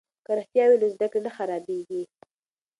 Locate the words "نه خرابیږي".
1.25-2.03